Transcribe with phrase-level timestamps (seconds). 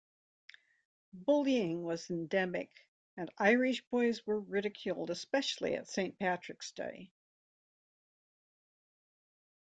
[1.13, 2.71] Bullying was endemic
[3.17, 7.11] and Irish boys were ridiculed, especially at Saint Patrick's Day.